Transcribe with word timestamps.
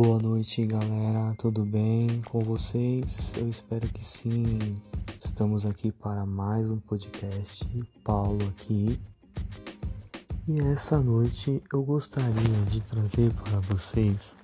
Boa 0.00 0.20
noite, 0.22 0.64
galera. 0.64 1.34
Tudo 1.38 1.64
bem 1.64 2.22
com 2.30 2.38
vocês? 2.38 3.34
Eu 3.36 3.48
espero 3.48 3.88
que 3.88 4.04
sim. 4.04 4.80
Estamos 5.20 5.66
aqui 5.66 5.90
para 5.90 6.24
mais 6.24 6.70
um 6.70 6.78
podcast. 6.78 7.66
Paulo 8.04 8.38
aqui. 8.46 8.96
E 10.46 10.60
essa 10.60 11.00
noite 11.00 11.60
eu 11.72 11.82
gostaria 11.82 12.62
de 12.70 12.80
trazer 12.80 13.32
para 13.42 13.58
vocês 13.58 14.36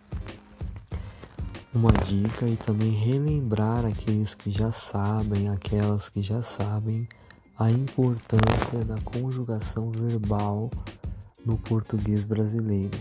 uma 1.73 1.93
dica 2.05 2.49
e 2.49 2.57
também 2.57 2.91
relembrar 2.91 3.87
aqueles 3.87 4.35
que 4.35 4.51
já 4.51 4.73
sabem, 4.73 5.49
aquelas 5.51 6.09
que 6.09 6.21
já 6.21 6.43
sabem, 6.43 7.07
a 7.57 7.71
importância 7.71 8.85
da 8.85 9.01
conjugação 9.03 9.93
verbal 9.93 10.69
no 11.47 11.57
português 11.57 12.25
brasileiro. 12.25 12.99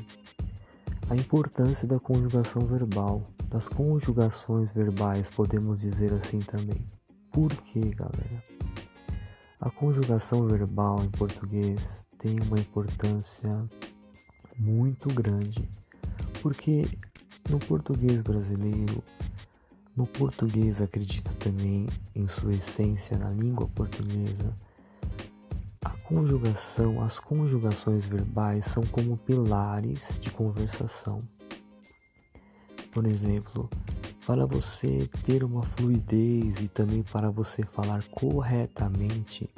A 1.09 1.16
importância 1.16 1.88
da 1.88 1.99
conjugação 1.99 2.66
verbal, 2.66 3.21
das 3.49 3.67
conjugações 3.67 4.71
verbais, 4.71 5.30
podemos 5.30 5.81
dizer 5.81 6.13
assim 6.13 6.39
também. 6.39 6.81
Por 7.31 7.52
quê, 7.52 7.91
galera? 7.91 8.44
A 9.59 9.70
conjugação 9.70 10.47
verbal 10.47 11.03
em 11.03 11.09
português 11.09 12.05
tem 12.17 12.39
uma 12.39 12.58
importância 12.58 13.70
muito 14.58 15.09
grande, 15.13 15.70
porque 16.41 16.84
no 17.49 17.59
português 17.59 18.22
brasileiro, 18.22 19.03
no 19.95 20.08
português 20.08 20.81
acredito 20.81 21.33
também 21.35 21.88
em 22.16 22.27
sua 22.27 22.53
essência 22.53 23.17
na 23.17 23.30
língua 23.30 23.67
portuguesa, 23.67 24.55
conjugação, 26.13 27.02
as 27.02 27.20
conjugações 27.20 28.05
verbais 28.05 28.66
são 28.66 28.84
como 28.84 29.17
pilares 29.17 30.20
de 30.22 30.30
conversação. 30.30 31.17
Por 32.92 33.08
exemplo, 33.08 33.67
para 34.23 34.45
você 34.45 35.09
ter 35.25 35.44
uma 35.44 35.64
fluidez 35.64 36.61
e 36.61 36.67
também 36.67 37.02
para 37.02 37.31
você 37.31 37.64
falar 37.64 38.03
corretamente, 38.11 39.50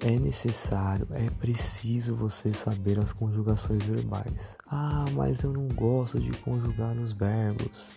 é 0.00 0.18
necessário, 0.18 1.06
é 1.12 1.30
preciso 1.38 2.16
você 2.16 2.52
saber 2.52 2.98
as 2.98 3.12
conjugações 3.12 3.84
verbais. 3.84 4.56
Ah, 4.66 5.04
mas 5.12 5.44
eu 5.44 5.52
não 5.52 5.68
gosto 5.68 6.18
de 6.18 6.32
conjugar 6.38 6.96
os 6.96 7.12
verbos. 7.12 7.92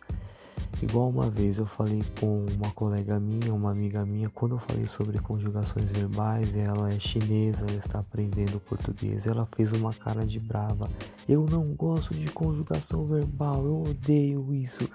Igual 0.82 1.10
uma 1.10 1.30
vez 1.30 1.60
eu 1.60 1.66
falei 1.68 2.04
com 2.20 2.44
uma 2.56 2.72
colega 2.72 3.20
minha, 3.20 3.54
uma 3.54 3.70
amiga 3.70 4.04
minha, 4.04 4.30
quando 4.30 4.56
eu 4.56 4.60
falei 4.60 4.88
sobre 4.88 5.20
conjugações 5.20 5.92
verbais, 5.92 6.58
ela 6.58 6.90
é 6.90 7.00
chinesa, 7.00 7.66
ela 7.70 7.78
está 7.78 8.00
aprendendo 8.00 8.60
português, 8.60 9.28
ela 9.28 9.46
fez 9.56 9.72
uma 9.74 9.94
cara 9.94 10.26
de 10.26 10.40
brava. 10.40 10.90
Eu 11.30 11.46
não 11.46 11.76
gosto 11.76 12.16
de 12.16 12.32
conjugação 12.32 13.06
verbal, 13.06 13.64
eu 13.64 13.84
odeio 13.84 14.52
isso. 14.56 14.90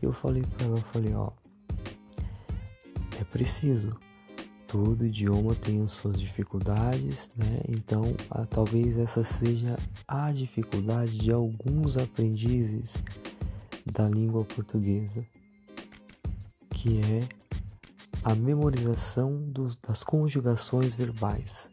Eu 0.00 0.12
falei 0.12 0.42
para 0.42 0.66
ela, 0.66 0.76
eu 0.78 0.84
falei, 0.92 1.14
ó, 1.14 1.30
é 3.20 3.24
preciso. 3.24 3.96
Todo 4.68 5.06
idioma 5.06 5.54
tem 5.54 5.82
as 5.82 5.92
suas 5.92 6.18
dificuldades, 6.18 7.30
né? 7.36 7.60
Então, 7.68 8.02
a, 8.30 8.44
talvez 8.44 8.98
essa 8.98 9.22
seja 9.22 9.76
a 10.06 10.32
dificuldade 10.32 11.16
de 11.16 11.32
alguns 11.32 11.96
aprendizes 11.96 12.94
da 13.84 14.08
língua 14.08 14.44
portuguesa, 14.44 15.24
que 16.70 17.00
é 17.00 17.28
a 18.22 18.34
memorização 18.34 19.36
dos, 19.36 19.76
das 19.76 20.02
conjugações 20.02 20.94
verbais. 20.94 21.68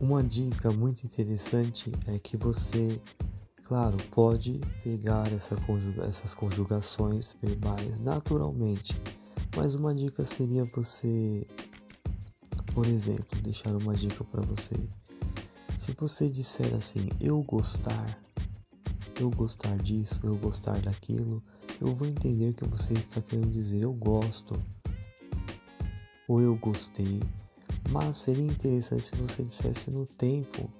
Uma 0.00 0.22
dica 0.22 0.70
muito 0.70 1.04
interessante 1.04 1.92
é 2.06 2.18
que 2.18 2.36
você, 2.36 3.00
claro, 3.64 3.96
pode 4.10 4.60
pegar 4.82 5.32
essa 5.32 5.56
conjuga, 5.56 6.04
essas 6.04 6.34
conjugações 6.34 7.36
verbais 7.40 7.98
naturalmente, 8.00 8.94
mas 9.56 9.74
uma 9.74 9.94
dica 9.94 10.24
seria 10.24 10.64
você, 10.64 11.46
por 12.74 12.86
exemplo, 12.86 13.40
deixar 13.42 13.74
uma 13.76 13.94
dica 13.94 14.24
para 14.24 14.42
você. 14.42 14.76
Se 15.78 15.92
você 15.92 16.30
disser 16.30 16.72
assim, 16.74 17.08
eu 17.20 17.42
gostar, 17.42 18.21
eu 19.20 19.30
gostar 19.30 19.76
disso, 19.78 20.20
eu 20.24 20.36
gostar 20.36 20.78
daquilo, 20.80 21.42
eu 21.80 21.94
vou 21.94 22.06
entender 22.08 22.52
que 22.54 22.64
você 22.64 22.92
está 22.94 23.20
querendo 23.20 23.52
dizer 23.52 23.80
eu 23.80 23.92
gosto 23.92 24.54
ou 26.28 26.40
eu 26.40 26.56
gostei. 26.56 27.20
Mas 27.90 28.18
seria 28.18 28.44
interessante 28.44 29.04
se 29.06 29.16
você 29.16 29.42
dissesse 29.42 29.90
no 29.90 30.06
tempo 30.06 30.70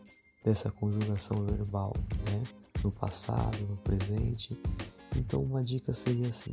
dessa 0.44 0.70
conjugação 0.70 1.44
verbal, 1.44 1.94
né? 2.24 2.42
No 2.82 2.90
passado, 2.90 3.58
no 3.68 3.76
presente. 3.78 4.58
Então 5.16 5.42
uma 5.42 5.62
dica 5.62 5.92
seria 5.92 6.28
assim: 6.28 6.52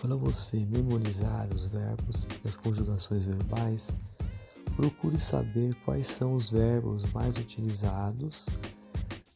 para 0.00 0.14
você 0.14 0.58
memorizar 0.58 1.48
os 1.52 1.66
verbos 1.66 2.26
e 2.44 2.48
as 2.48 2.56
conjugações 2.56 3.24
verbais, 3.24 3.94
procure 4.76 5.18
saber 5.18 5.74
quais 5.84 6.06
são 6.06 6.34
os 6.34 6.50
verbos 6.50 7.04
mais 7.12 7.36
utilizados 7.36 8.46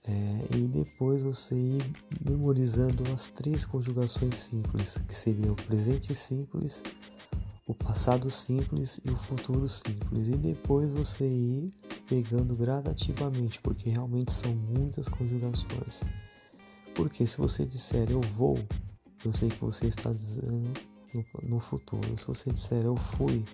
é, 0.04 0.56
e 0.56 0.66
depois 0.66 1.22
você 1.22 1.54
ir 1.54 1.92
memorizando 2.24 3.04
as 3.12 3.28
três 3.28 3.64
conjugações 3.64 4.36
simples, 4.36 4.98
que 5.06 5.14
seria 5.14 5.52
o 5.52 5.56
presente 5.56 6.14
simples, 6.14 6.82
o 7.66 7.74
passado 7.74 8.28
simples 8.30 9.00
e 9.04 9.10
o 9.10 9.16
futuro 9.16 9.68
simples. 9.68 10.28
E 10.28 10.36
depois 10.36 10.90
você 10.90 11.24
ir 11.24 11.72
pegando 12.08 12.56
gradativamente, 12.56 13.60
porque 13.60 13.90
realmente 13.90 14.32
são 14.32 14.52
muitas 14.54 15.08
conjugações. 15.08 16.02
Porque 16.94 17.26
se 17.26 17.38
você 17.38 17.64
disser 17.64 18.10
eu 18.10 18.20
vou, 18.20 18.58
eu 19.24 19.32
sei 19.32 19.48
que 19.48 19.60
você 19.60 19.86
está 19.86 20.10
dizendo 20.10 20.72
no, 21.44 21.60
futuro. 21.60 22.18
Se 22.18 22.26
você 22.26 22.50
disser 22.50 22.84
eu 22.84 22.96
fui, 22.96 23.44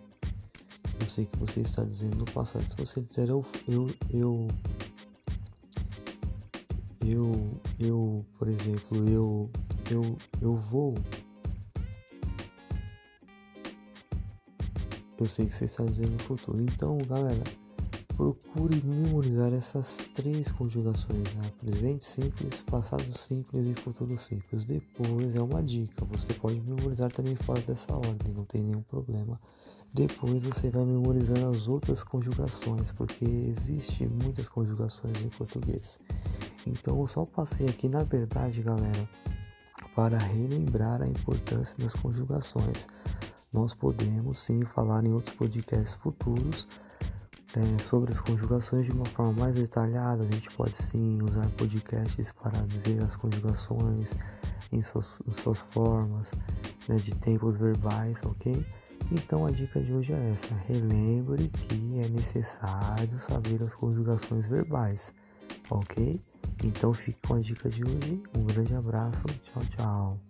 eu 0.99 1.07
sei 1.07 1.27
que 1.27 1.37
você 1.37 1.61
está 1.61 1.85
dizendo 1.85 2.17
no 2.17 2.25
passado. 2.25 2.69
Se 2.69 2.77
você 2.77 3.01
disser 3.03 3.29
eu, 3.29 3.45
eu, 3.69 3.91
eu 4.11 4.49
eu, 7.13 7.61
eu, 7.79 8.25
por 8.39 8.49
exemplo, 8.49 9.09
eu, 9.09 9.51
eu, 9.91 10.17
eu 10.41 10.57
vou. 10.57 10.95
Eu 15.19 15.27
sei 15.27 15.47
que 15.47 15.55
você 15.55 15.65
está 15.65 15.85
dizendo 15.85 16.13
no 16.13 16.19
futuro. 16.21 16.61
Então, 16.63 16.97
galera, 16.99 17.43
procure 18.17 18.83
memorizar 18.85 19.53
essas 19.53 20.09
três 20.15 20.51
conjugações, 20.51 21.35
né? 21.35 21.53
presente 21.61 22.05
simples, 22.05 22.63
passado 22.63 23.17
simples 23.17 23.67
e 23.67 23.75
futuro 23.75 24.19
simples. 24.19 24.65
Depois 24.65 25.35
é 25.35 25.41
uma 25.41 25.63
dica, 25.63 26.05
você 26.05 26.35
pode 26.35 26.61
memorizar 26.61 27.13
também 27.13 27.37
fora 27.37 27.61
dessa 27.61 27.95
ordem, 27.95 28.35
não 28.35 28.45
tem 28.45 28.63
nenhum 28.63 28.83
problema. 28.83 29.41
Depois 29.93 30.43
você 30.43 30.69
vai 30.69 30.85
memorizando 30.85 31.49
as 31.51 31.67
outras 31.67 32.05
conjugações, 32.05 32.93
porque 32.93 33.25
existe 33.25 34.07
muitas 34.07 34.49
conjugações 34.49 35.23
em 35.23 35.29
português. 35.29 35.99
Então 36.67 37.01
eu 37.01 37.07
só 37.07 37.25
passei 37.25 37.67
aqui, 37.67 37.89
na 37.89 38.03
verdade, 38.03 38.63
galera, 38.63 39.09
para 39.95 40.19
relembrar 40.19 41.03
a 41.03 41.07
importância 41.07 41.77
das 41.79 41.95
conjugações. 41.95 42.87
Nós 43.53 43.73
podemos 43.73 44.39
sim 44.39 44.63
falar 44.63 45.05
em 45.05 45.13
outros 45.13 45.35
podcasts 45.35 45.95
futuros 45.95 46.69
é, 47.57 47.83
sobre 47.83 48.13
as 48.13 48.21
conjugações 48.21 48.85
de 48.85 48.93
uma 48.93 49.07
forma 49.07 49.33
mais 49.33 49.57
detalhada. 49.57 50.23
A 50.23 50.31
gente 50.31 50.51
pode 50.51 50.75
sim 50.75 51.19
usar 51.23 51.49
podcasts 51.57 52.31
para 52.31 52.61
dizer 52.67 53.03
as 53.03 53.17
conjugações 53.17 54.15
em 54.71 54.83
suas, 54.83 55.19
em 55.27 55.33
suas 55.33 55.59
formas 55.59 56.33
né, 56.87 56.97
de 56.97 57.13
tempos 57.13 57.57
verbais, 57.57 58.21
ok? 58.23 58.65
Então 59.11 59.47
a 59.47 59.51
dica 59.51 59.81
de 59.81 59.93
hoje 59.93 60.13
é 60.13 60.31
essa: 60.33 60.55
relembre 60.67 61.49
que 61.49 61.99
é 62.01 62.09
necessário 62.09 63.19
saber 63.21 63.63
as 63.63 63.73
conjugações 63.73 64.47
verbais, 64.47 65.15
ok? 65.71 66.21
Então 66.63 66.93
fique 66.93 67.19
com 67.27 67.35
a 67.35 67.41
dica 67.41 67.69
de 67.69 67.83
hoje. 67.85 68.23
Um 68.37 68.45
grande 68.45 68.75
abraço, 68.75 69.25
tchau, 69.43 69.63
tchau. 69.71 70.28